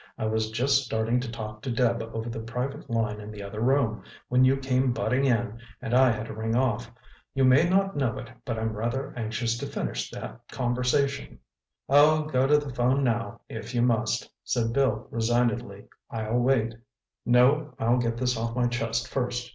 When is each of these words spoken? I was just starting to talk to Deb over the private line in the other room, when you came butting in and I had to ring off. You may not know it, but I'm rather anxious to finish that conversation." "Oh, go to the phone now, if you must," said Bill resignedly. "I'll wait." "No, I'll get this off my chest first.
I 0.17 0.25
was 0.25 0.49
just 0.49 0.83
starting 0.83 1.19
to 1.19 1.29
talk 1.31 1.61
to 1.61 1.69
Deb 1.69 2.01
over 2.01 2.27
the 2.27 2.39
private 2.39 2.89
line 2.89 3.19
in 3.21 3.29
the 3.29 3.43
other 3.43 3.59
room, 3.61 4.01
when 4.29 4.43
you 4.43 4.57
came 4.57 4.91
butting 4.93 5.25
in 5.25 5.59
and 5.79 5.93
I 5.93 6.09
had 6.09 6.25
to 6.25 6.33
ring 6.33 6.55
off. 6.55 6.91
You 7.35 7.43
may 7.45 7.69
not 7.69 7.95
know 7.95 8.17
it, 8.17 8.31
but 8.43 8.57
I'm 8.57 8.73
rather 8.73 9.13
anxious 9.15 9.59
to 9.59 9.67
finish 9.67 10.09
that 10.09 10.39
conversation." 10.51 11.37
"Oh, 11.87 12.23
go 12.23 12.47
to 12.47 12.57
the 12.57 12.73
phone 12.73 13.03
now, 13.03 13.41
if 13.47 13.75
you 13.75 13.83
must," 13.83 14.27
said 14.43 14.73
Bill 14.73 15.05
resignedly. 15.11 15.85
"I'll 16.09 16.39
wait." 16.39 16.73
"No, 17.23 17.75
I'll 17.77 17.99
get 17.99 18.17
this 18.17 18.35
off 18.35 18.55
my 18.55 18.65
chest 18.65 19.07
first. 19.07 19.49